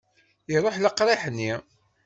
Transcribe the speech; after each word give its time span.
Iruḥ 0.53 0.75
leqriḥ-nni. 0.79 1.53